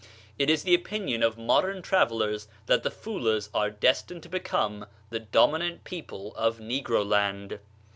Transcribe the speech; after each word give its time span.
It 0.39 0.49
is 0.49 0.63
the 0.63 0.73
opinion 0.73 1.21
of 1.21 1.37
modern 1.37 1.83
travellers 1.83 2.47
that 2.65 2.81
the 2.81 2.89
Foolahs 2.89 3.51
are 3.53 3.69
destined 3.69 4.23
to 4.23 4.29
become 4.29 4.87
the 5.11 5.19
dominant 5.19 5.83
people 5.83 6.33
of 6.35 6.57
Negro 6.57 7.05
land. 7.07 7.59